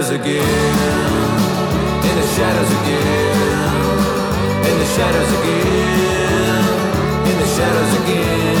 [0.00, 0.78] shadows again,
[2.08, 3.60] in the shadows again.
[4.70, 6.64] In the shadows again,
[7.28, 8.56] in the shadows again,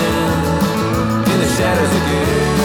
[1.32, 2.56] in the shadows again,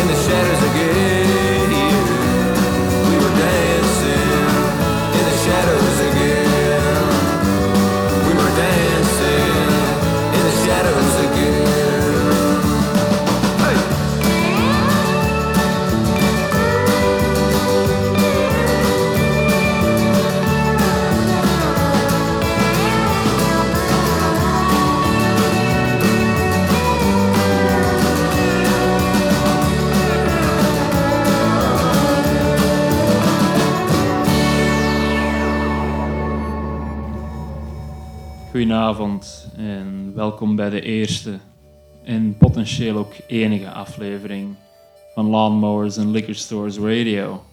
[0.00, 1.70] in the shadows again.
[3.08, 3.77] We were dancing
[38.58, 41.38] Goedenavond en welkom bij de eerste
[42.04, 44.56] en potentieel ook enige aflevering
[45.14, 47.44] van Lawnmowers and Liquor Stores Radio.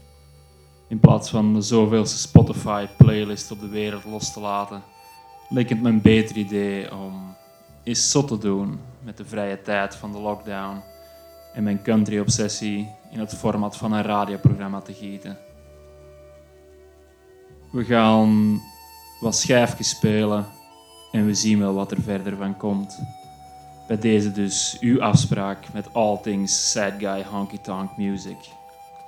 [0.88, 4.83] In plaats van de zoveelste Spotify-playlist op de wereld los te laten,
[5.49, 7.35] leek het me een beter idee om
[7.83, 10.81] eens zot te doen met de vrije tijd van de lockdown
[11.53, 15.37] en mijn country-obsessie in het format van een radioprogramma te gieten.
[17.72, 18.61] We gaan
[19.19, 20.54] wat schijfjes spelen
[21.16, 23.00] en we zien wel wat er verder van komt.
[23.88, 28.38] Bij deze dus uw afspraak met All Things Sad Guy Honky Tonk Music.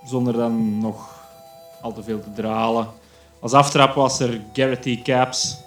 [0.05, 1.27] Zonder dan nog
[1.81, 2.87] al te veel te dralen.
[3.39, 5.01] Als aftrap was er Garrett T.
[5.01, 5.57] Caps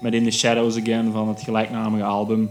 [0.00, 2.50] met In the Shadows Again van het gelijknamige album.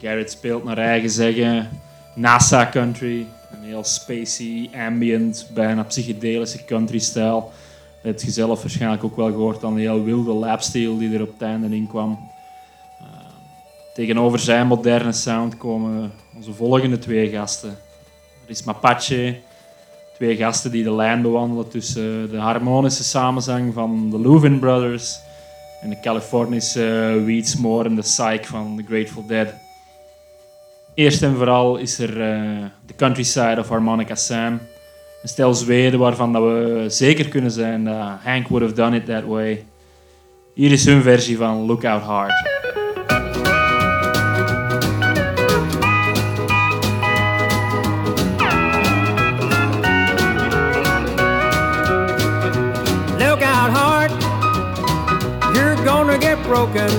[0.00, 1.68] Garrett speelt naar eigen zeggen
[2.14, 7.52] NASA country, een heel spacey, ambient, bijna psychedelische country stijl.
[8.02, 11.32] Heb je zelf waarschijnlijk ook wel gehoord aan de heel wilde lapsteel die er op
[11.32, 12.30] het einde in kwam.
[13.00, 13.06] Eh,
[13.94, 17.70] tegenover zijn moderne sound komen onze volgende twee gasten.
[18.44, 19.36] Er is Mapache,
[20.14, 25.20] twee gasten die de lijn bewandelen tussen de harmonische samenzang van de Louvin Brothers
[25.82, 29.54] en de Californische Weedsmore en de psych van The Grateful Dead.
[30.94, 34.60] Eerst en vooral is er eh, The Countryside of Harmonica Sam.
[35.24, 39.24] Stel Zweden waarvan dat we zeker kunnen zijn dat Hank would have done it that
[39.24, 39.64] way.
[40.54, 41.56] Hier is hun versie van.
[41.56, 42.32] Look out hard,
[55.54, 56.90] you're gonna get broken.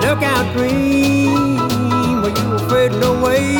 [0.00, 3.58] Look out dream, or you will fade away.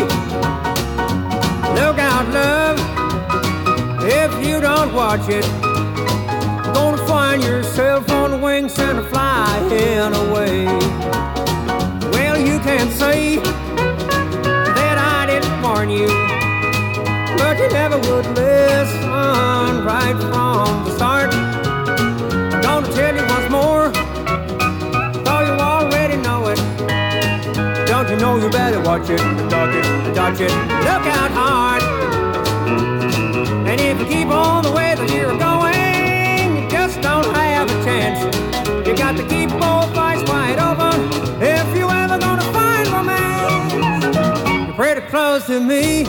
[1.74, 2.67] Look out love,
[4.78, 5.44] don't watch it,
[6.72, 10.66] gonna find yourself on wings and flying away.
[12.12, 13.38] Well, you can't say
[14.78, 16.06] that I didn't warn you,
[17.38, 21.32] but you never would listen right from the start.
[22.62, 23.90] Gonna tell you once more,
[25.26, 26.60] though you already know it.
[27.88, 29.18] Don't you know you better watch it,
[29.50, 30.52] dodge it, dodge it,
[30.86, 31.77] look out hard
[34.08, 38.18] keep on the way that you're going, you just don't have a chance.
[38.86, 40.98] You got to keep both eyes wide open
[41.42, 43.72] if you ever gonna find romance.
[44.66, 46.04] You're pretty close to me,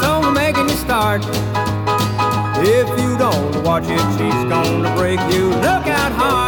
[0.00, 1.22] so I'm making you start.
[2.64, 5.48] If you don't watch it, she's gonna break you.
[5.48, 6.41] Look out hard.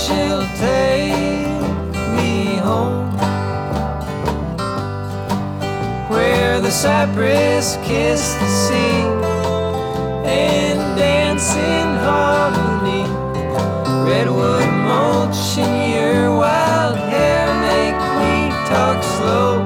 [0.00, 1.14] She'll take
[2.16, 3.10] me home
[6.10, 9.02] where the cypress kiss the sea
[10.24, 13.04] and dance in harmony.
[14.08, 19.57] Redwood mulch in your wild hair make me talk slow.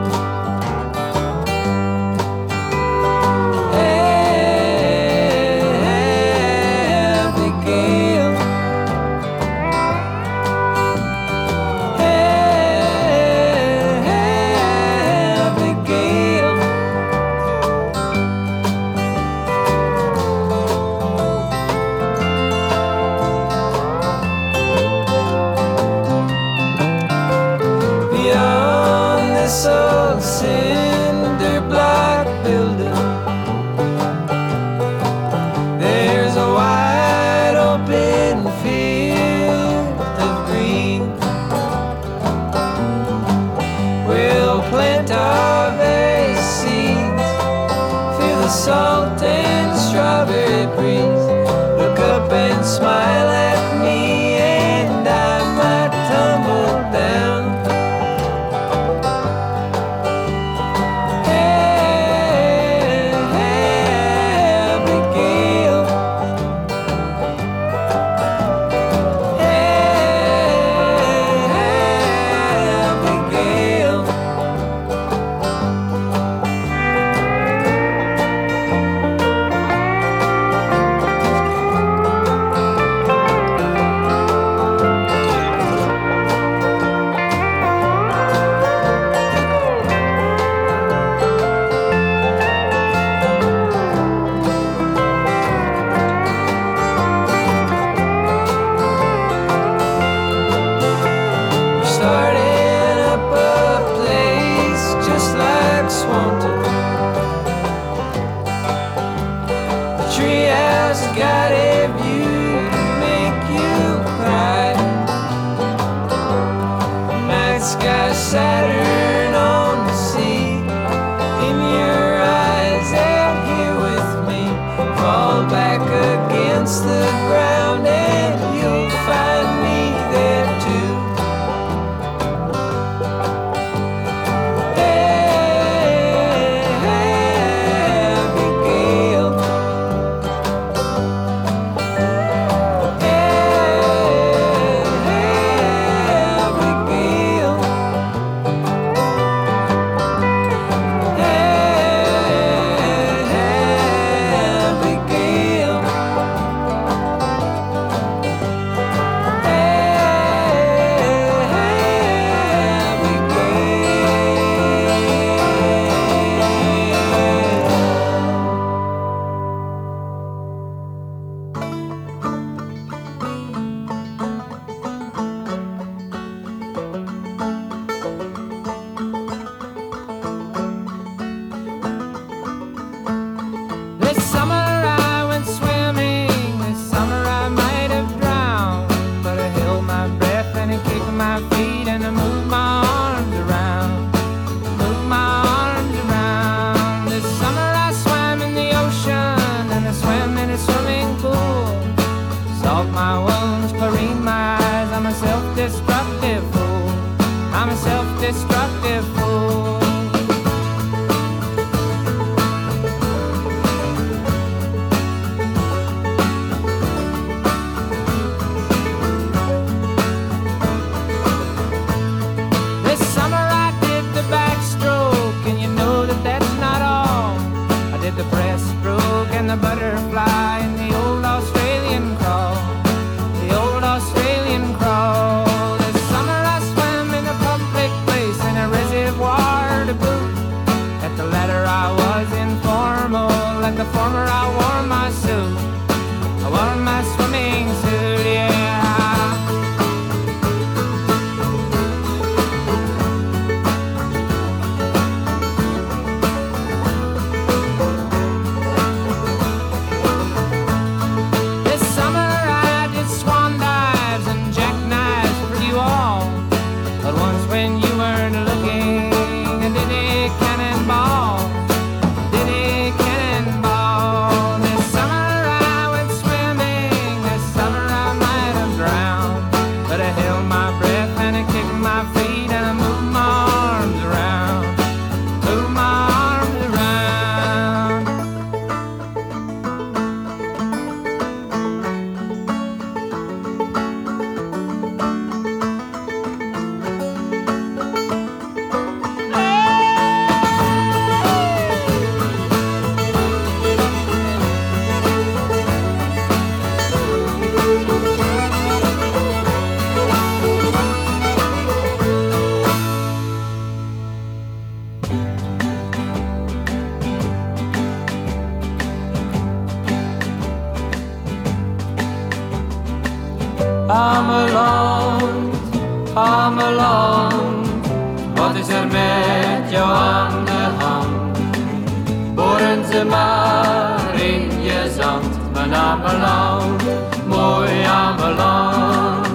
[335.74, 336.82] Ameland,
[337.26, 339.26] mooi Ameland.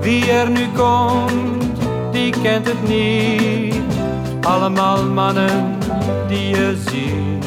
[0.00, 1.80] Wie er nu komt,
[2.10, 3.74] die kent het niet.
[4.42, 5.78] Allemaal mannen
[6.28, 7.46] die je ziet.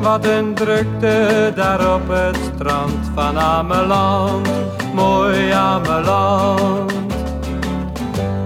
[0.00, 4.48] Wat een drukte daar op het strand van Ameland.
[4.94, 6.92] Mooi Ameland.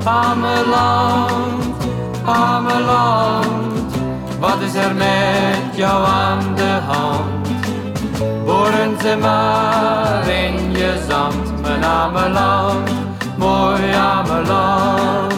[0.05, 1.75] Ameland,
[2.25, 3.95] Ameland.
[4.41, 7.44] Wat is er met jou aan de hand?
[8.55, 12.91] Boren ze maar in je zand, mijn Ameland,
[13.39, 15.33] mooi Ameland.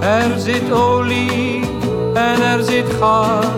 [0.00, 1.60] Er zit olie
[2.14, 3.57] en er zit gas.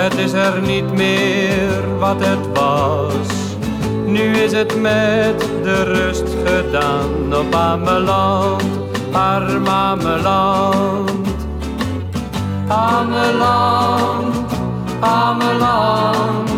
[0.00, 3.28] Het is er niet meer wat het was.
[4.06, 8.62] Nu is het met de rust gedaan op Ameland,
[9.12, 11.10] arm Ameland.
[12.68, 14.36] Ameland,
[15.00, 16.50] Ameland,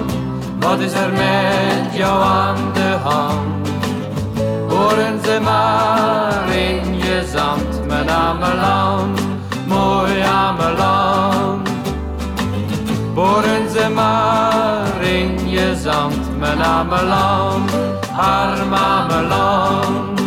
[0.61, 3.68] wat is er met jou aan de hand?
[4.68, 9.20] Horen ze maar in je zand, mijn Ameland,
[9.66, 11.01] mooi Ameland.
[13.14, 17.73] Boren ze maar in je zand, mijn Ameland,
[18.16, 20.21] arm Ameland.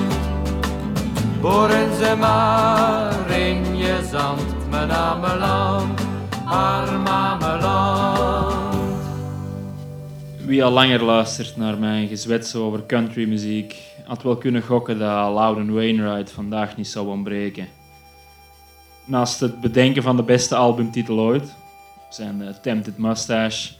[1.42, 6.00] Boren ze maar in je zand, mijn Ameland,
[6.46, 8.66] arm Ameland.
[10.46, 15.74] Wie al langer luistert naar mijn gezwets over countrymuziek, had wel kunnen gokken dat Loudon
[15.74, 17.68] Wainwright vandaag niet zou ontbreken.
[19.06, 21.56] Naast het bedenken van de beste albumtitel ooit,
[22.16, 23.74] zijn eh, Tempted Mustache,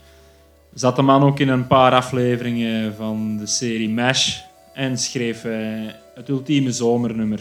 [0.74, 4.40] zat de man ook in een paar afleveringen van de serie MASH
[4.74, 7.40] en schreef hij het ultieme zomernummer.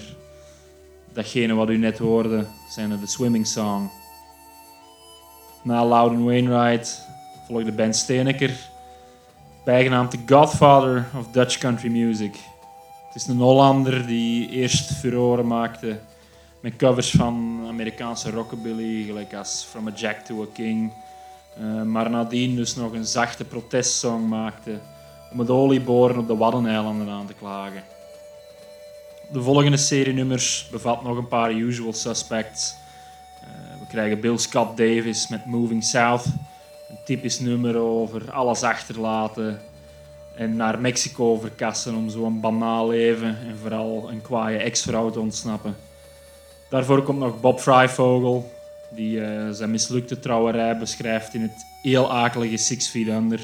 [1.13, 3.89] Datgene wat u net hoorde, zijn de Swimming Song.
[5.63, 7.07] Na Loudon Wainwright
[7.47, 8.51] volgde Ben Steeneker,
[9.65, 12.35] bijgenaamd de Godfather of Dutch country music.
[13.07, 15.99] Het is een Hollander die eerst furoren maakte
[16.61, 20.91] met covers van Amerikaanse rockabilly, gelijk als From a Jack to a King.
[21.57, 24.79] Eh, maar nadien dus nog een zachte protestsong maakte
[25.31, 27.83] om het olieboren op de Waddeneilanden aan te klagen.
[29.31, 32.75] De volgende serie nummers bevat nog een paar usual suspects.
[33.41, 36.25] Eh, we krijgen Bill Scott Davis met Moving South,
[36.89, 39.61] een typisch nummer over alles achterlaten
[40.35, 45.75] en naar Mexico verkassen om zo'n banaal leven en vooral een kwaaie ex-vrouw te ontsnappen.
[46.69, 48.51] Daarvoor komt nog Bob Fryvogel,
[48.89, 53.39] die eh, zijn mislukte trouwerij beschrijft in het heel akelige Six Feet Under.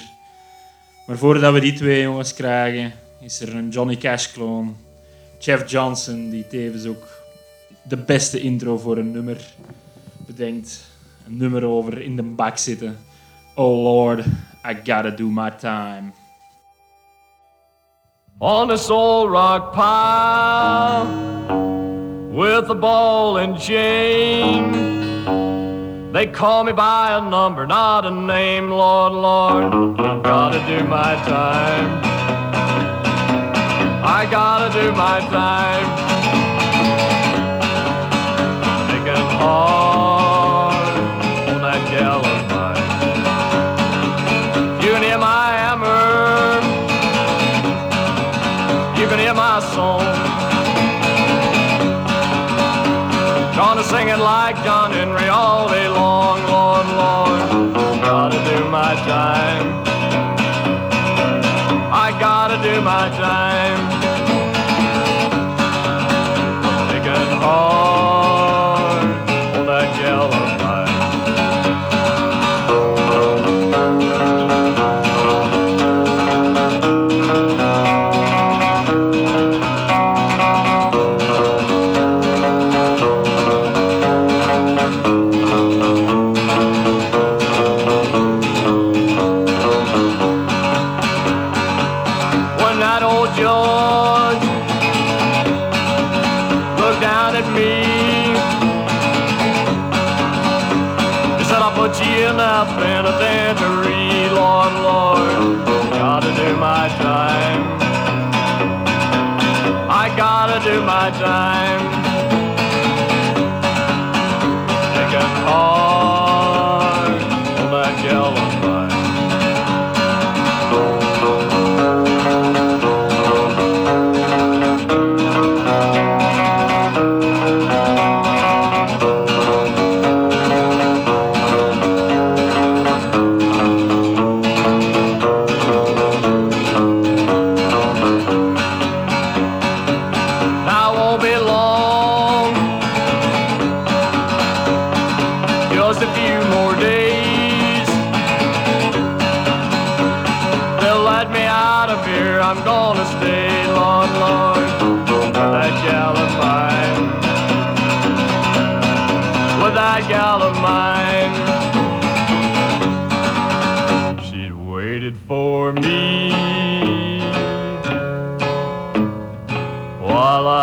[1.07, 4.77] Maar voordat we die twee jongens krijgen, is er een Johnny Cash-kloon,
[5.39, 7.07] Jeff Johnson, die tevens ook
[7.83, 9.37] de beste intro voor een nummer
[10.17, 10.79] bedenkt.
[11.27, 12.97] Een nummer over in de bak zitten.
[13.55, 14.25] Oh Lord,
[14.65, 16.11] I gotta do my time.
[18.41, 21.05] on this old rock pile
[22.31, 24.71] with a ball and chain.
[26.13, 29.97] They call me by a number, not a name, Lord, Lord.
[30.23, 32.01] Gotta do my time.
[34.03, 35.87] I gotta do my time.
[38.87, 39.90] Thinking hard
[53.81, 57.73] Gonna sing it like John Henry all day long, Lord, Lord.
[58.03, 59.83] Gotta do my time.
[61.91, 63.80] I gotta do my time.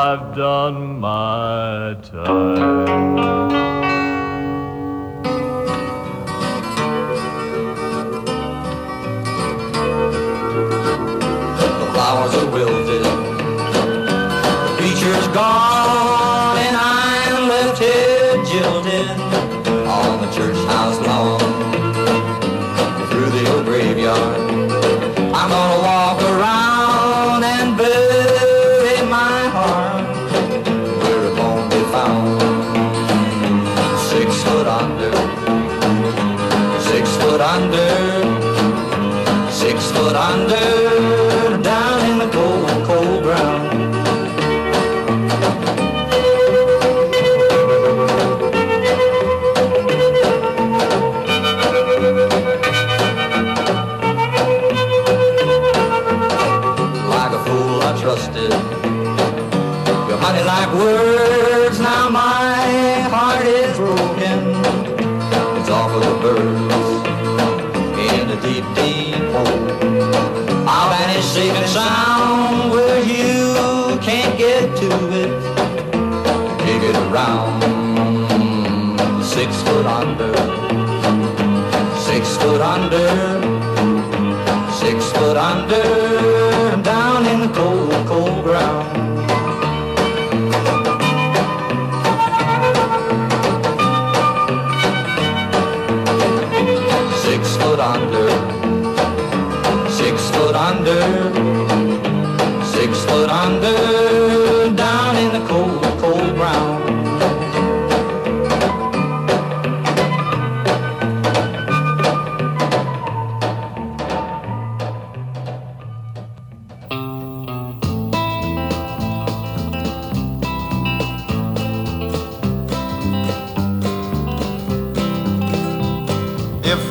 [0.01, 3.78] I've done my time.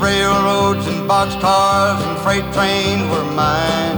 [0.08, 3.98] Railroads and boxcars and freight trains were mine,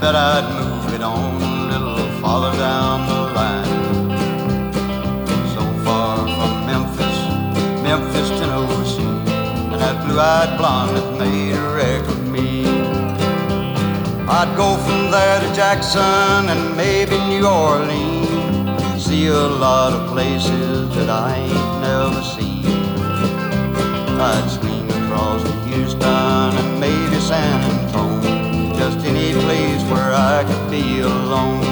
[0.00, 3.80] bet I'd move it on a little farther down the line.
[5.54, 7.18] So far from Memphis,
[7.88, 9.02] Memphis, Tennessee,
[9.72, 12.50] and that blue-eyed blonde that made a wreck of me.
[14.38, 20.94] I'd go from there to Jackson and maybe New Orleans, see a lot of places
[20.94, 22.64] that I ain't never seen.
[24.20, 24.48] I'd
[25.78, 31.64] Houston and maybe San Antonio, just any place where I could be alone.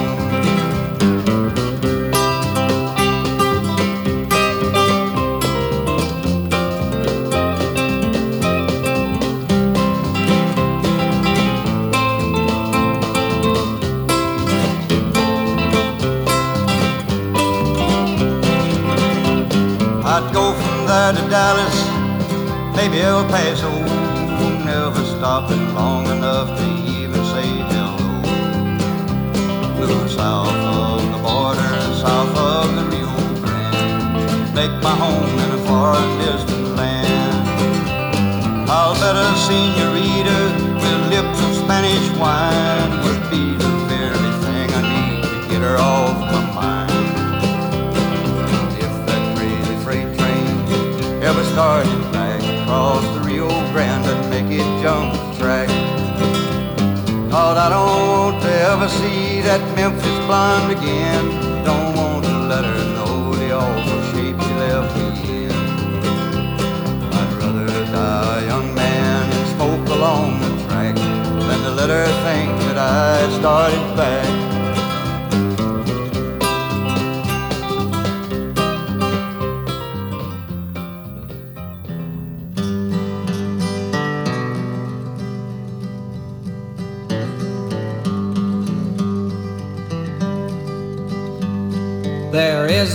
[20.05, 21.77] I'd go from there to Dallas,
[22.75, 23.86] maybe El Paso,
[25.27, 26.65] stopping long enough to
[26.97, 27.97] even say hello.
[29.77, 33.11] Move south of the border, south of the Rio
[33.43, 37.43] Grande, make my home in a foreign distant land.
[38.69, 40.39] I'll bet a senorita
[40.81, 45.77] with lips of Spanish wine would be the very thing I need to get her
[45.77, 46.91] off my mind.
[48.85, 50.47] If that crazy freight train
[51.21, 53.16] ever started back across
[53.77, 55.69] grand and make it jump track.
[57.29, 61.25] Lord, I don't want to ever see that Memphis blonde again.
[61.63, 65.07] Don't want to let her know the awful shape she left me
[65.45, 65.51] in.
[67.19, 72.07] I'd rather die a young man and smoke along the track than to let her
[72.25, 74.56] think that I started back.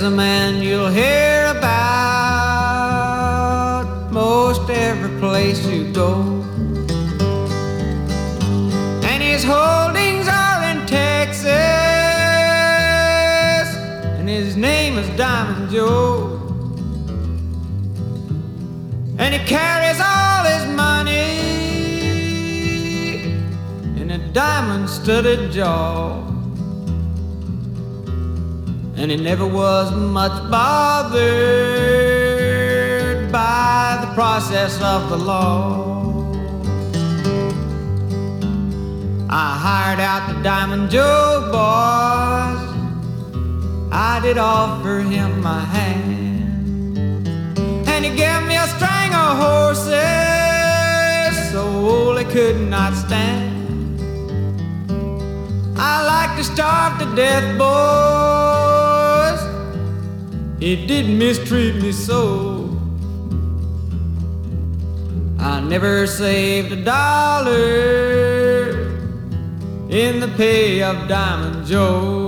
[0.02, 2.02] A man you'll hear about
[4.10, 6.22] most every place you go.
[9.04, 11.46] And his holdings are in Texas,
[14.18, 16.40] and his name is Diamond Joe.
[19.18, 21.36] And he carries all his money
[24.00, 26.01] in a diamond studded jaw.
[29.02, 31.18] And he never was much bothered
[33.32, 36.30] by the process of the law.
[39.28, 42.62] I hired out the Diamond Joe boys.
[43.90, 47.26] I did offer him my hand.
[47.88, 49.90] And he gave me a string of horses
[51.50, 53.98] so they could not stand.
[55.76, 58.31] I like to starve to death, boys.
[60.62, 62.70] He did mistreat me so.
[65.40, 67.50] I never saved a dollar
[69.90, 72.21] in the pay of Diamond Joe.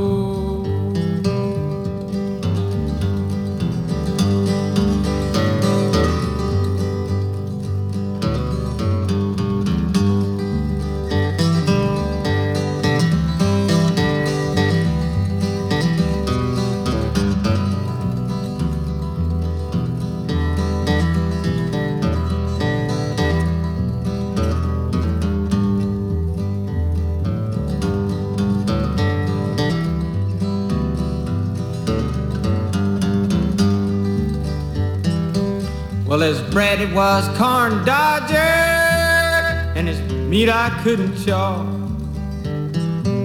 [36.24, 38.34] His bread it was corn dodger,
[39.76, 41.60] and his meat I couldn't chaw.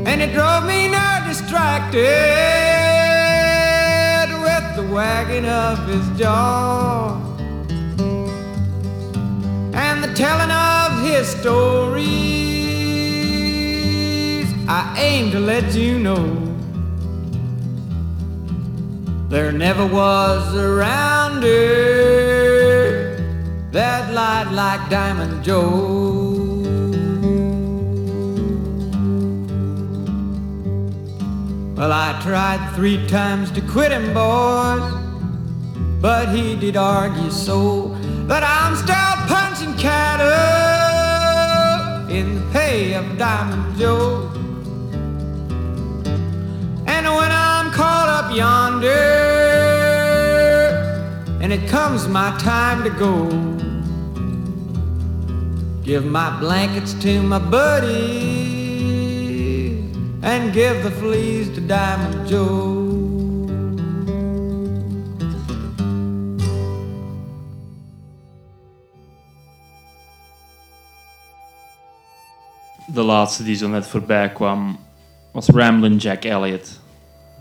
[0.10, 2.02] And it drove me near distracted
[4.44, 7.16] with the wagging of his jaw.
[9.74, 12.04] And the telling of his stories,
[14.68, 16.36] I aim to let you know.
[19.30, 22.29] There never was a rounder
[23.72, 26.64] that light like Diamond Joe.
[31.76, 34.82] Well, I tried three times to quit him, boys,
[36.02, 37.96] but he did argue so
[38.28, 40.28] that I'm still punching cattle
[42.10, 44.30] in the pay of Diamond Joe.
[46.88, 48.90] And when I'm caught up yonder,
[51.40, 53.49] and it comes my time to go,
[55.90, 57.98] give my blankets to my buddy,
[60.22, 62.88] and give the fleas to Diamond Joe.
[72.94, 74.80] De laatste die zo net voorbij kwam
[75.32, 76.80] was Ramblin' Jack Elliott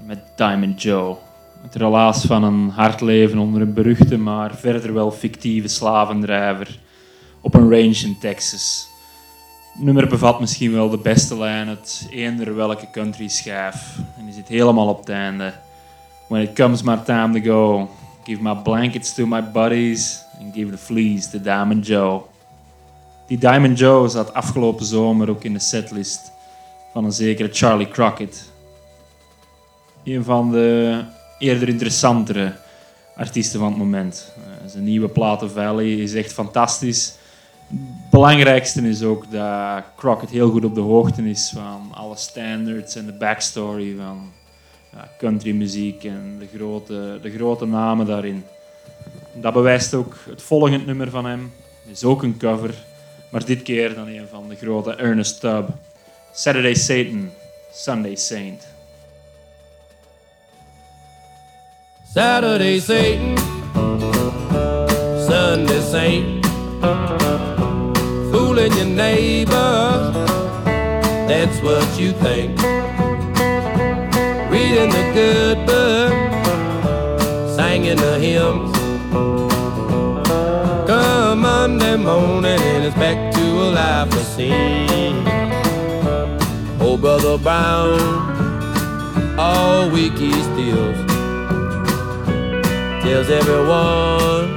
[0.06, 1.16] met Diamond Joe.
[1.62, 6.78] Het relaas van een hard leven onder een beruchte, maar verder wel fictieve slavendrijver
[7.48, 8.88] op een range in Texas.
[9.72, 13.96] Het nummer bevat misschien wel de beste lijn uit eender welke country schijf.
[14.18, 15.52] En die zit helemaal op het einde.
[16.26, 17.90] When it comes my time to go,
[18.24, 22.22] give my blankets to my buddies and give the fleas to Diamond Joe.
[23.26, 26.32] Die Diamond Joe zat afgelopen zomer ook in de setlist
[26.92, 28.52] van een zekere Charlie Crockett.
[30.04, 31.00] Een van de
[31.38, 32.52] eerder interessantere
[33.16, 34.32] artiesten van het moment.
[34.36, 37.17] Eh, zijn nieuwe platen Valley is echt fantastisch.
[38.10, 43.06] Belangrijkste is ook dat Crockett heel goed op de hoogte is van alle standards en
[43.06, 44.32] de backstory van
[44.92, 48.44] ja, countrymuziek en de grote, de grote namen daarin.
[49.34, 51.52] Dat bewijst ook het volgende nummer van hem.
[51.90, 52.74] Is ook een cover,
[53.30, 55.68] maar dit keer dan een van de grote Ernest Tubb.
[56.32, 57.30] Saturday Satan,
[57.72, 58.66] Sunday Saint.
[62.14, 63.38] Saturday Satan,
[65.28, 66.46] Sunday Saint,
[68.98, 70.12] neighbor,
[71.28, 72.60] that's what you think.
[74.50, 76.12] Reading the good book,
[77.56, 78.76] singing the hymns.
[80.88, 85.24] Come Monday morning and it's back to a life of sin.
[86.80, 88.00] Oh, Brother Brown,
[89.38, 90.98] all week he steals
[93.02, 94.50] tells everyone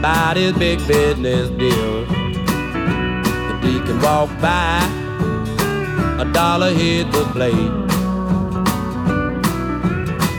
[0.00, 2.07] about his big business deal.
[3.88, 4.84] The walk by,
[6.20, 7.88] a dollar hit the blade.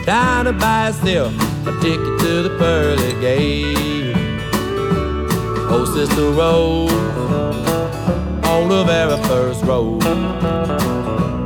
[0.06, 1.34] trying to buy herself
[1.66, 4.16] a ticket to the pearly gate.
[5.72, 6.92] Oh, Sister Rose,
[8.46, 9.98] on the very first row.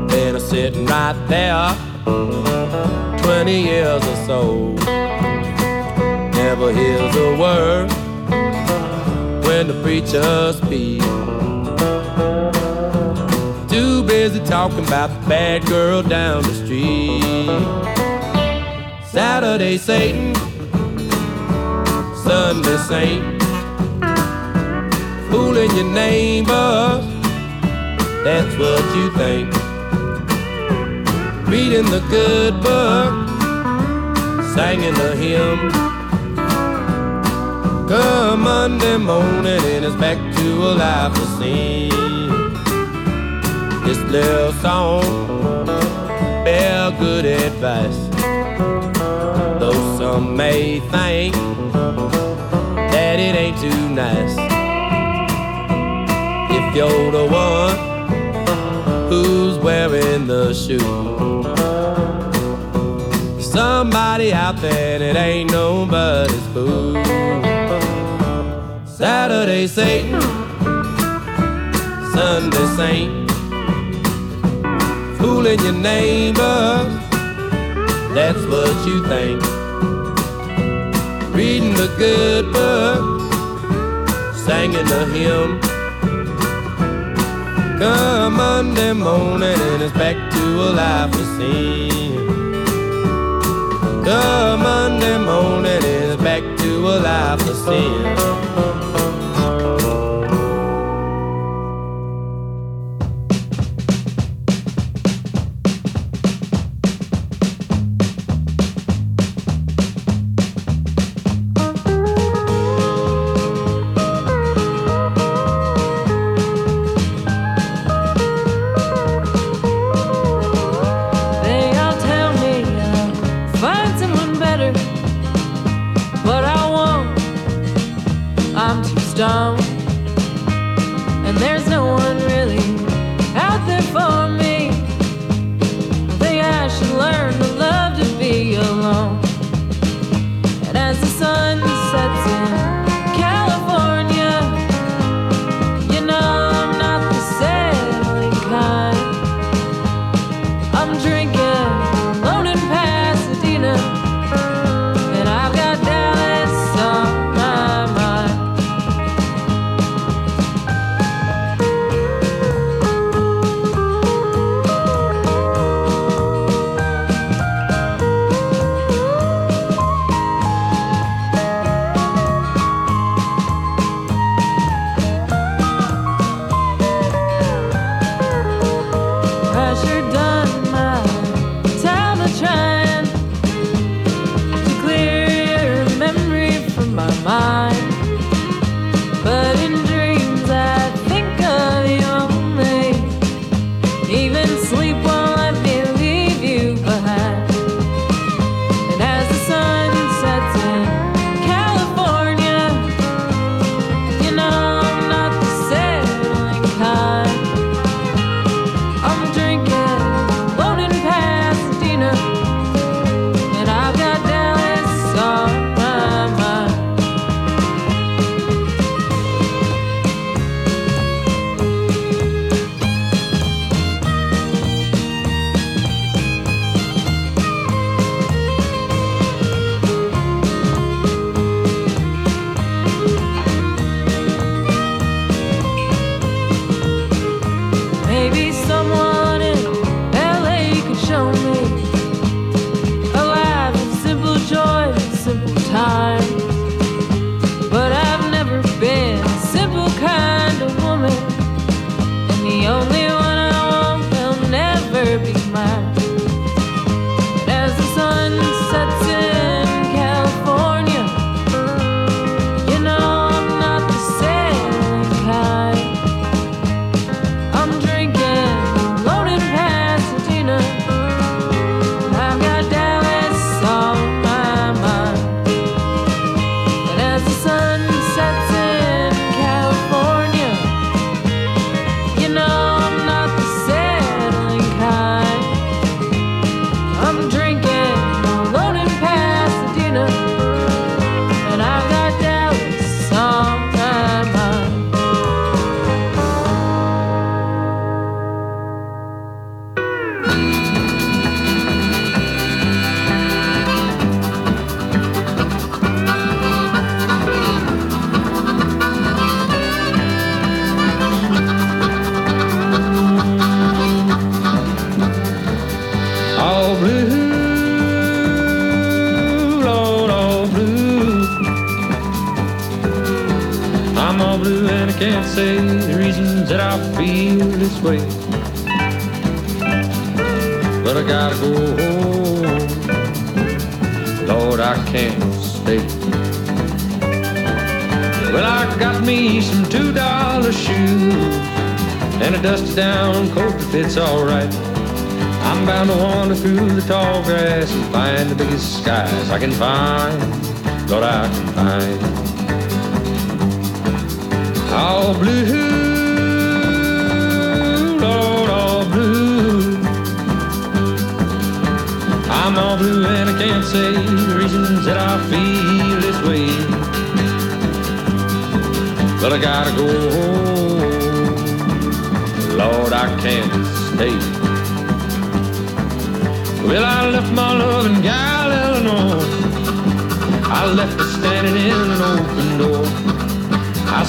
[0.10, 1.74] Been a sitting right there
[3.24, 4.74] 20 years or so.
[6.34, 7.90] Never hears a word
[9.46, 11.33] when the preacher speaks.
[14.24, 17.20] Busy talking about the bad girl down the street.
[19.06, 20.34] Saturday Satan,
[22.24, 23.44] Sunday Saint,
[25.30, 27.04] fooling your neighbors,
[28.24, 29.52] that's what you think.
[31.50, 33.28] Reading the good book,
[34.56, 35.70] singing the hymn.
[37.90, 42.13] Come Monday morning and it's back to a life of sin.
[43.86, 45.66] This little song
[46.46, 47.98] bear good advice.
[49.60, 51.36] Though some may think
[52.94, 54.36] that it ain't too nice.
[56.58, 57.94] If you're the one
[59.10, 60.80] who's wearing the shoe.
[63.42, 66.96] Somebody out there that ain't nobody's fool.
[68.88, 70.22] Saturday Satan,
[72.14, 73.23] Sunday Saint,
[75.34, 76.94] fooling your neighbors,
[78.14, 79.42] that's what you think.
[81.34, 83.04] Reading the good book,
[84.46, 85.60] singing the hymn.
[87.80, 92.28] Come Monday morning and it's back to a life of sin.
[94.06, 98.83] Come Monday morning and it's back to a life of sin.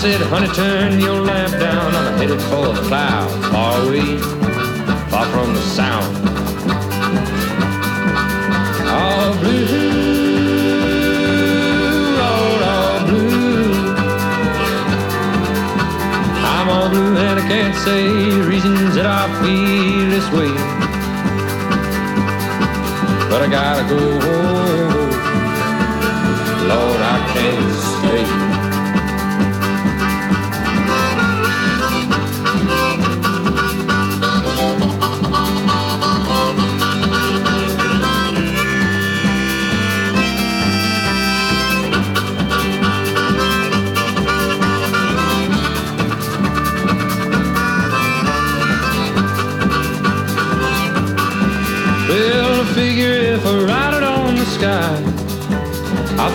[0.05, 1.94] Said, honey, turn your lamp down.
[1.94, 4.18] I'm headed for the clouds, far away,
[5.09, 6.14] far from the sound.
[8.96, 9.64] All blue,
[12.20, 13.96] all blue.
[16.52, 18.05] I'm all blue and I can't say
[18.42, 20.52] reasons that I feel this way.
[23.30, 24.00] But I gotta go.
[26.68, 28.43] Lord, I can't stay.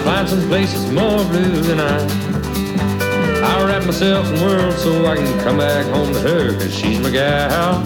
[0.10, 1.98] Find some places more blue than I.
[3.48, 7.00] I'll wrap myself in world so I can come back home to her, cause she's
[7.00, 7.84] my gal,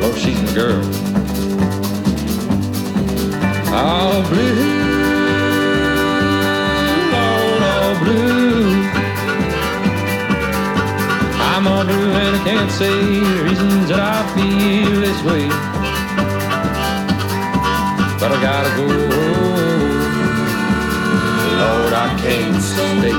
[0.00, 0.82] well, she's my girl.
[3.72, 4.66] All blue,
[7.14, 8.82] Lord, blue.
[11.50, 15.46] I'm all blue and I can't say the reasons that I feel this way
[18.20, 19.19] but I gotta go.
[21.60, 23.12] Lord, I can't stay.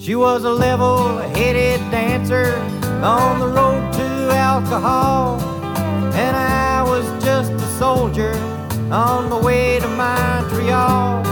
[0.00, 2.56] She was a level headed dancer
[3.04, 5.19] on the road to alcohol.
[8.00, 8.32] Soldier
[8.90, 11.22] on the way to Montreal.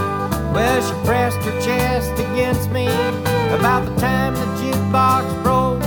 [0.53, 2.85] Well, she pressed her chest against me
[3.57, 5.81] about the time the jukebox broke.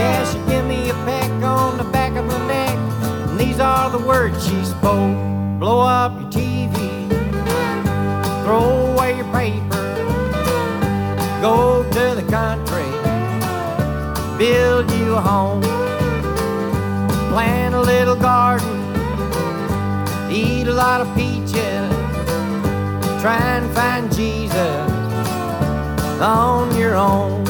[0.00, 2.76] Yeah, she gave me a peck on the back of the neck.
[3.28, 5.14] And these are the words she spoke
[5.60, 7.08] Blow up your TV,
[8.44, 9.82] throw away your paper
[11.40, 12.90] go to the country,
[14.38, 15.62] build you a home,
[17.30, 18.75] plant a little garden,
[20.36, 21.88] eat a lot of peaches,
[23.22, 24.90] try and find Jesus
[26.20, 27.42] on your own.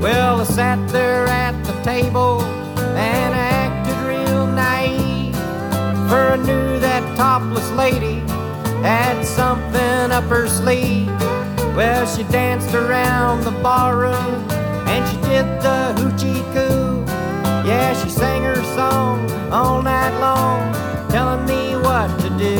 [0.00, 5.34] Well, I sat there at the table and I acted real naive.
[6.08, 8.20] For I knew that topless lady
[8.82, 11.08] had something up her sleeve.
[11.74, 14.45] Well, she danced around the barroom
[14.96, 17.04] and she did the hoochie coo.
[17.68, 20.72] Yeah, she sang her song all night long,
[21.10, 22.56] telling me what to do.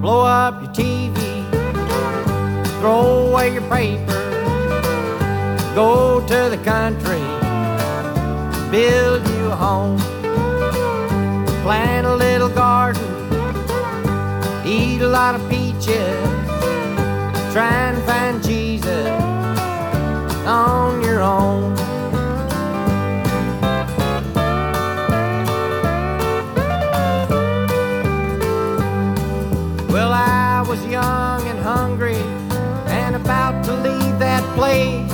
[0.00, 1.18] Blow up your TV,
[2.80, 4.20] throw away your paper,
[5.74, 7.24] go to the country,
[8.70, 9.98] build you a home
[11.66, 13.02] plant a little garden,
[14.64, 16.28] eat a lot of peaches,
[17.52, 19.35] try and find Jesus
[20.46, 21.74] on your own.
[29.88, 32.22] Well, I was young and hungry
[32.86, 35.10] and about to leave that place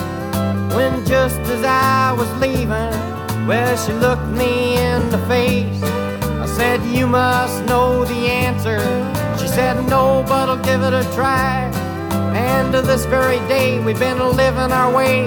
[0.76, 5.82] when just as I was leaving, well, she looked me in the face.
[5.82, 8.80] I said, You must know the answer.
[9.38, 11.81] She said, No, but I'll give it a try.
[12.34, 15.26] And to this very day, we've been living our way.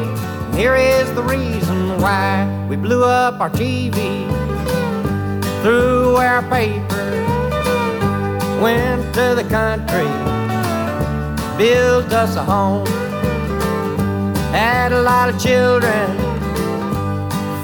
[0.55, 2.65] Here is the reason why.
[2.69, 4.25] We blew up our TV,
[5.61, 7.05] threw our paper,
[8.61, 10.09] went to the country,
[11.57, 12.87] built us a home.
[14.51, 16.07] Had a lot of children,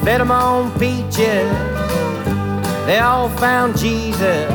[0.03, 1.49] fed them on peaches.
[2.85, 4.51] They all found Jesus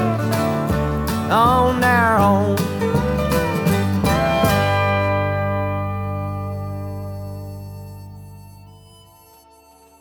[1.30, 2.75] on their own.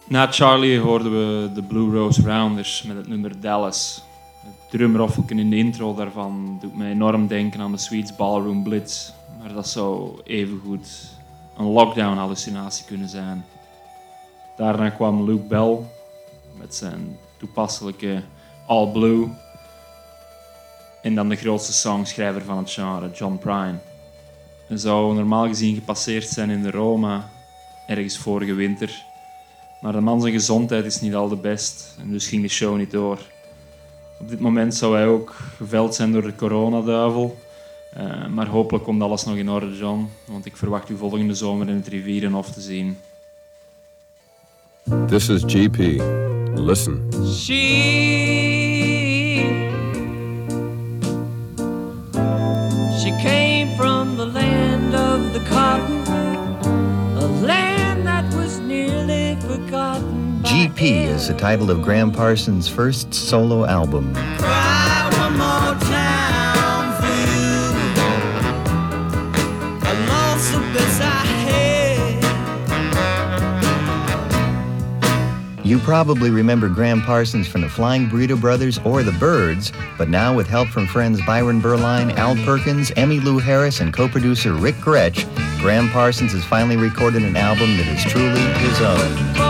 [0.08, 4.04] Na Charlie hoorden we de Blue Rose Rounders met het nummer Dallas.
[4.44, 9.12] Het drumroffelken in de intro daarvan doet mij enorm denken aan de Sweets Ballroom Blitz.
[9.42, 10.88] Maar dat zou evengoed
[11.58, 13.46] een lockdown-hallucinatie kunnen zijn.
[14.58, 15.78] Daarna kwam Luke Bell
[16.58, 18.24] met zijn toepasselijke
[18.68, 19.28] All Blue.
[21.02, 23.80] En dan de grootste songschrijver van het genre, John Prine.
[24.68, 27.30] Hij zou normaal gezien gepasseerd zijn in de Roma,
[27.88, 29.14] ergens vorige winter.
[29.86, 32.78] Maar de man zijn gezondheid is niet al de best en dus ging de show
[32.78, 33.20] niet door.
[34.20, 37.38] Op dit moment zou hij ook geveld zijn door de coronaduivel.
[37.94, 40.10] Eh, maar hopelijk komt alles nog in orde, John.
[40.26, 42.98] Want ik verwacht u volgende zomer in het Rivierenhof te zien.
[45.08, 45.78] This is GP.
[46.56, 47.10] Listen.
[47.36, 47.64] She
[53.00, 56.05] She came from the land of the cotton,
[60.46, 64.14] GP is the title of Gram Parsons' first solo album.
[75.64, 80.36] You probably remember Gram Parsons from the Flying Burrito Brothers or the Byrds, but now
[80.36, 85.26] with help from friends Byron Berline, Al Perkins, Emmylou Harris, and co-producer Ric Grech,
[85.60, 89.45] Gram Parsons has finally recorded an album that is truly his own.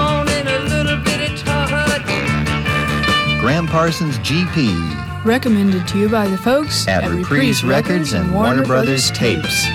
[3.46, 9.12] Gram Parsons GP Recommended to you by the folks at Reprise Records and Warner Brothers
[9.12, 9.66] Tapes.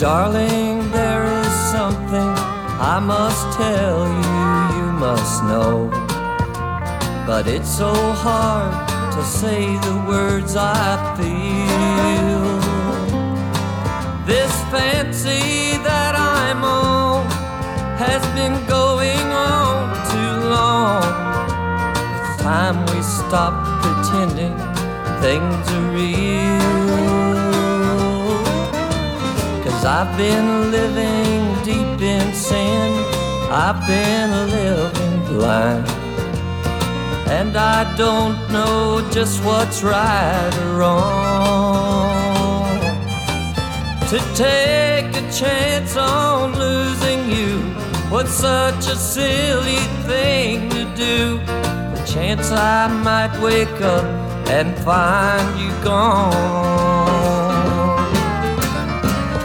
[0.00, 2.32] Darling, there is something
[2.80, 5.90] I must tell you, you must know.
[7.26, 10.95] But it's so hard to say the words I
[18.36, 19.74] been going on
[20.12, 21.02] too long.
[22.20, 24.54] It's time we stop pretending
[25.24, 26.60] things are real.
[29.64, 32.88] Cause I've been living deep in sin.
[33.64, 35.88] I've been living blind.
[37.38, 41.86] And I don't know just what's right or wrong.
[44.10, 47.75] To take a chance on losing you
[48.10, 51.40] was such a silly thing to do.
[52.06, 54.04] Chance I might wake up
[54.48, 56.32] and find you gone.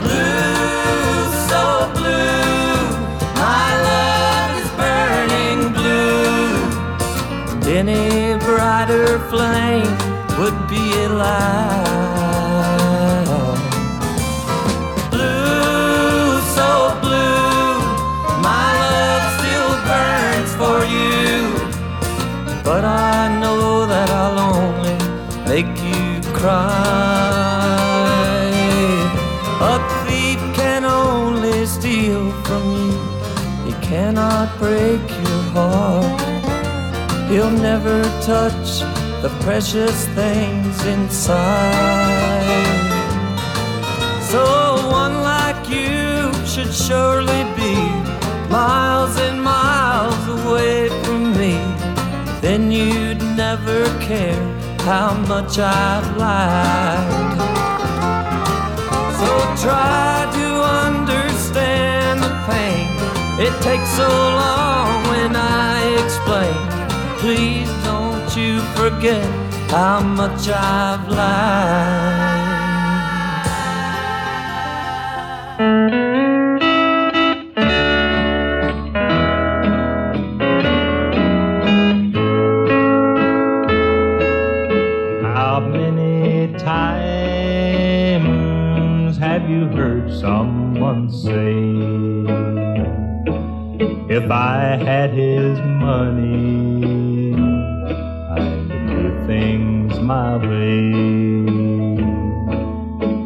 [0.02, 2.86] Blue, so blue,
[3.36, 6.54] my love is burning blue.
[7.80, 9.98] Any brighter flame
[10.38, 12.31] would be a lie.
[26.42, 28.02] Cry.
[29.74, 32.98] A thief can only steal from you,
[33.66, 36.22] he cannot break your heart.
[37.30, 38.02] He'll never
[38.34, 38.82] touch
[39.22, 42.10] the precious things inside.
[44.32, 44.44] So
[45.04, 47.76] one like you should surely be
[48.50, 51.56] miles and miles away from me.
[52.42, 54.51] Then you'd never care
[54.86, 57.38] how much I've lied.
[59.20, 59.30] So
[59.66, 60.48] try to
[60.88, 62.88] understand the pain.
[63.40, 66.62] It takes so long when I explain.
[67.20, 69.26] Please don't you forget
[69.70, 72.51] how much I've lied.
[94.32, 97.34] I had his money,
[98.30, 100.92] I'd do things my way.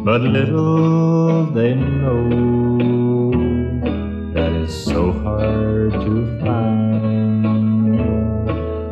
[0.04, 2.30] But little they know
[4.34, 7.96] that it's so hard to find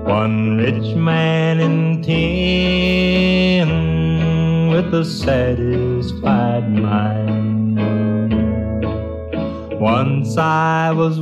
[0.05, 3.69] one rich man in ten
[4.69, 7.63] with a satisfied mind.
[9.79, 11.19] Once I was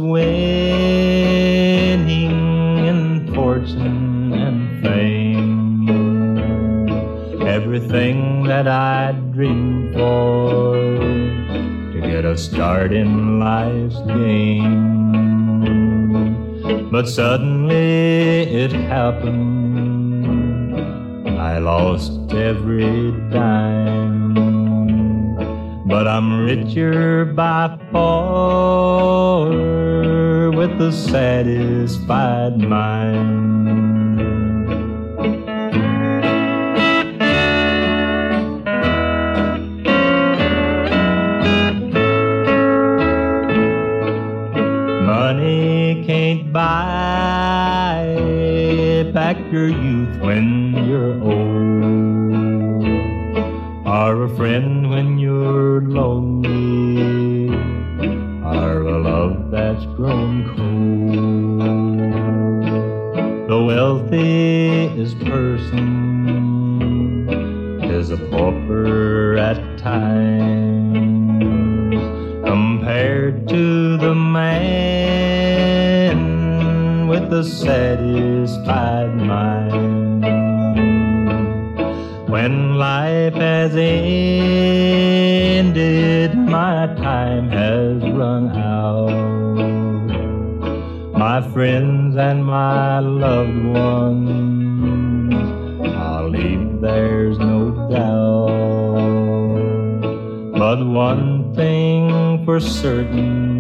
[17.02, 20.78] But suddenly it happened.
[21.28, 24.36] I lost every dime.
[25.88, 29.50] But I'm richer by far
[30.52, 33.50] with a satisfied mind.
[45.04, 46.91] Money can't buy
[49.52, 52.86] your youth when you're old,
[53.86, 57.50] are a friend when you're lonely,
[58.46, 61.60] are a love that's grown cold.
[63.50, 67.28] The wealthiest person
[67.84, 70.32] is a pauper at times.
[72.46, 75.50] Compared to the man
[77.10, 77.44] with the
[78.48, 80.24] satisfied mind.
[82.30, 84.36] When life has ended,
[86.36, 89.12] my time has run out.
[91.18, 95.34] My friends and my loved ones,
[95.96, 98.52] I'll leave, there's no doubt.
[100.58, 103.51] But one thing for certain,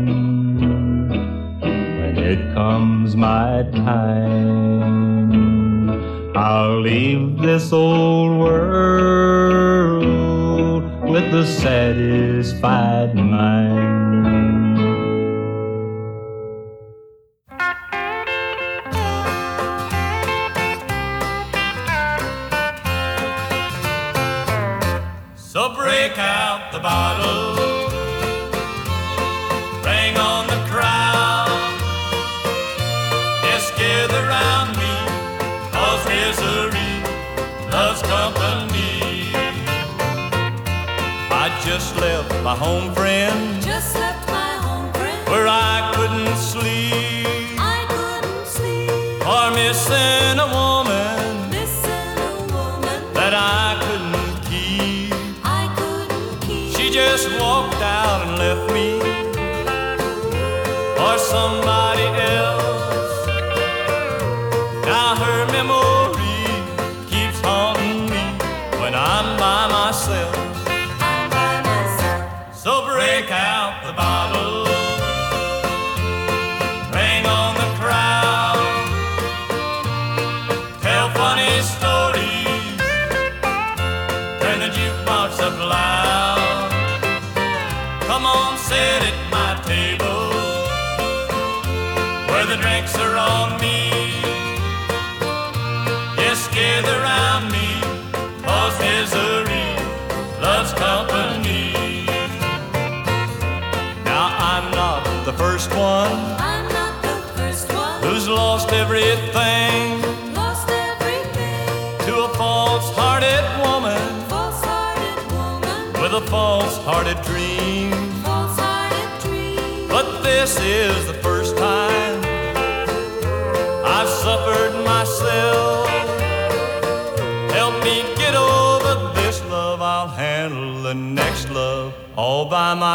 [2.31, 5.31] it comes my time,
[6.33, 10.05] I'll leave this old world
[11.09, 14.79] with a satisfied mind.
[25.35, 27.50] So break out the bottle,
[38.09, 39.31] loves company.
[41.33, 45.27] I just left my home friend, Just left my home friend.
[45.29, 45.90] where I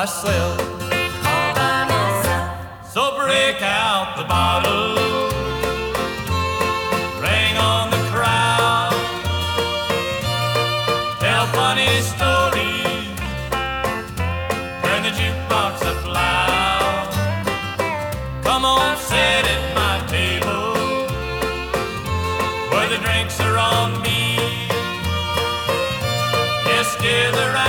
[0.01, 0.61] myself.
[1.33, 2.93] All by myself.
[2.93, 4.93] So break out the bottle,
[7.21, 8.93] bring on the crowd,
[11.19, 13.09] tell funny stories,
[14.85, 17.09] turn the jukebox up loud.
[18.45, 20.75] Come on, sit at my table,
[22.71, 24.37] where the drinks are on me.
[26.69, 27.66] Yes, gather round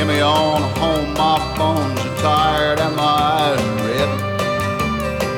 [0.00, 1.12] Jimmy on home.
[1.14, 4.08] My bones are tired and my eyes are red.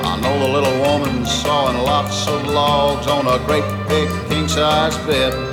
[0.05, 4.97] I know the little woman sawing lots of logs on a great big king size
[4.99, 5.52] bed.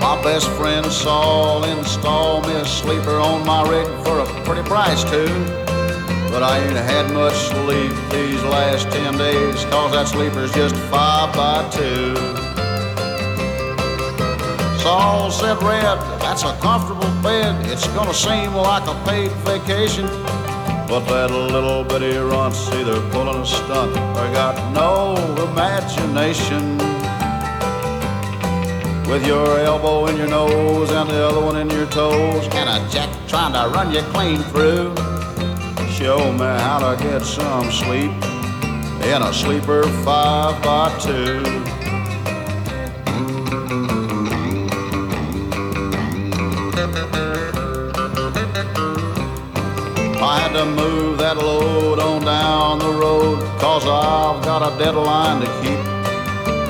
[0.00, 5.04] My best friend Saul installed me a sleeper on my rig for a pretty price
[5.04, 5.28] too.
[6.32, 11.34] But I ain't had much sleep these last ten days, cause that sleeper's just five
[11.34, 12.16] by two.
[14.80, 17.54] Saul said, Red, that's a comfortable bed.
[17.70, 20.06] It's gonna seem like a paid vacation.
[20.88, 25.14] But that little bitty runt's either pulling a stunt or got no
[25.52, 26.79] imagination.
[29.10, 32.88] With your elbow in your nose and the other one in your toes, and a
[32.92, 34.94] jack trying to run you clean through.
[35.90, 38.12] Show me how to get some sleep
[39.02, 41.42] in a sleeper five by two.
[50.22, 55.40] I had to move that load on down the road, cause I've got a deadline
[55.40, 55.79] to keep.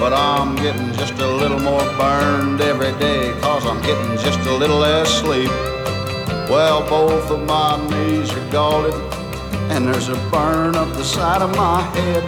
[0.00, 4.56] But I'm getting just a little more burned every day, cause I'm getting just a
[4.56, 5.50] little less sleep.
[6.48, 8.94] Well, both of my knees are galled,
[9.70, 12.24] and there's a burn up the side of my head.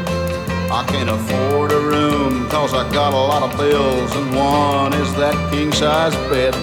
[0.71, 5.11] I can't afford a room, cause I got a lot of bills, and one is
[5.15, 6.55] that king size bed.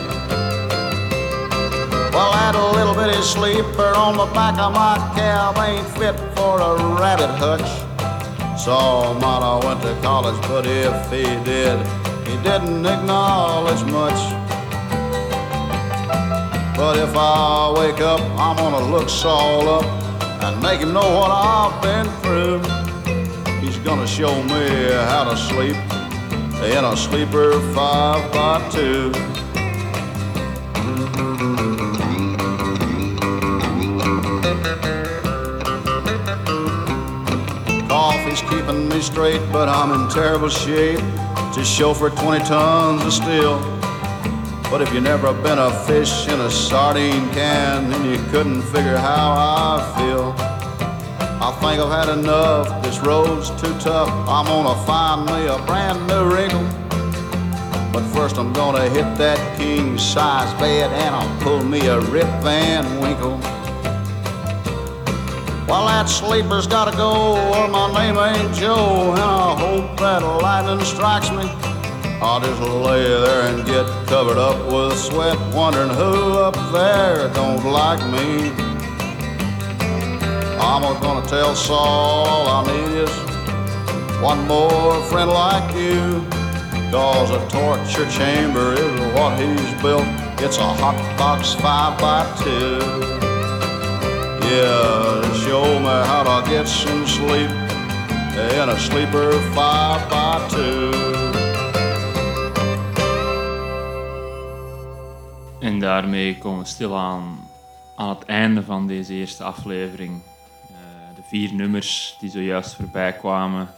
[2.14, 6.76] Well, that little bitty sleeper on the back of my cab ain't fit for a
[7.01, 7.89] rabbit hutch.
[8.60, 11.80] Saul might have went to college, but if he did,
[12.28, 14.20] he didn't acknowledge much.
[16.76, 19.86] But if I wake up, I'm gonna look Saul up
[20.43, 22.60] and make him know what I've been through.
[23.62, 25.78] He's gonna show me how to sleep
[26.62, 29.14] in a sleeper five by two.
[39.02, 41.00] Straight, but I'm in terrible shape
[41.54, 43.60] to chauffeur 20 tons of steel.
[44.70, 48.97] But if you never been a fish in a sardine can, then you couldn't figure
[48.97, 50.36] how I feel.
[51.41, 52.84] I think I've had enough.
[52.84, 54.10] This road's too tough.
[54.28, 56.68] I'm gonna find me a brand new wrinkle.
[57.93, 62.30] But first I'm gonna hit that king size bed and I'll pull me a Rip
[62.43, 63.39] Van Winkle.
[65.70, 70.84] Well, that sleeper's gotta go, or my name ain't Joe, and I hope that lightning
[70.84, 71.45] strikes me.
[72.24, 77.63] I'll just lay there and get covered up with sweat, wondering who up there don't
[77.63, 78.49] like me.
[80.59, 86.26] I'm gonna tell Saul I need is one more friend like you.
[86.89, 90.07] Cause a torture chamber is what he's built.
[90.41, 93.28] It's a hot box five by two.
[94.50, 97.52] Yeah, show me how to get some sleep
[98.54, 100.91] in a sleeper five by two.
[105.60, 107.50] En daarmee komen we stilaan
[107.95, 110.22] aan het einde van deze eerste aflevering.
[110.70, 113.70] Eh, de vier nummers die zojuist voorbij kwamen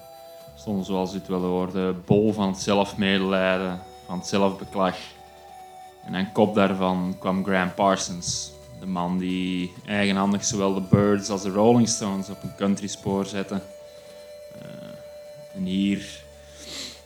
[0.56, 4.96] stonden, zoals u het wel hoorde, bol van het zelfmedelijden, van het zelfbeklag.
[6.06, 8.52] En aan kop daarvan kwam Graham Parsons,
[8.82, 13.62] de man die eigenhandig zowel de Birds als de Rolling Stones op een countryspoor zette.
[14.62, 16.24] Eh, en hier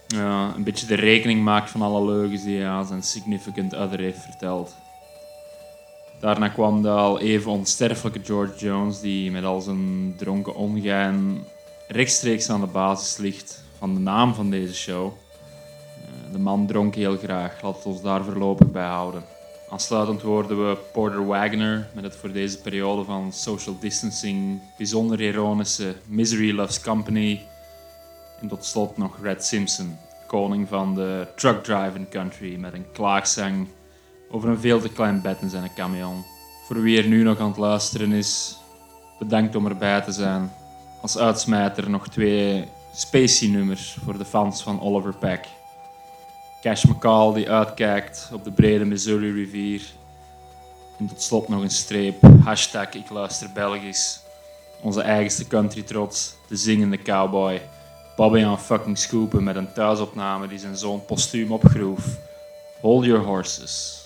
[0.07, 3.99] ja, een beetje de rekening maakt van alle leugens die hij aan zijn significant other
[3.99, 4.75] heeft verteld.
[6.19, 11.43] Daarna kwam de al even onsterfelijke George Jones, die met al zijn dronken ongein
[11.87, 15.05] rechtstreeks aan de basis ligt van de naam van deze show.
[15.05, 19.34] Eh, de man dronk heel graag, we ons daar voorlopig bij houden.
[19.69, 25.95] Aansluitend hoorden we Porter Wagner met het voor deze periode van social distancing bijzonder ironische
[26.07, 27.41] Misery Loves Company.
[28.41, 29.97] En tot slot nog Red Simpson,
[30.27, 33.67] koning van de truck driving country, met een klaagzang
[34.29, 36.23] over een veel te klein bed in zijn camion.
[36.67, 38.57] Voor wie er nu nog aan het luisteren is,
[39.19, 40.51] bedankt om erbij te zijn.
[41.01, 45.47] Als uitsmijter nog twee Spacey-nummers voor de fans van Oliver Peck.
[46.65, 49.81] Cash McCall die uitkijkt op de brede Missouri rivier.
[50.99, 52.21] En tot slot nog een streep.
[52.43, 54.19] Hashtag ik luister Belgisch.
[54.81, 56.35] Onze eigenste country trots.
[56.47, 57.61] De zingende cowboy.
[58.15, 62.17] Bobby aan fucking Scoopen met een thuisopname die zijn zoon postuum opgroef.
[62.81, 64.05] Hold your horses.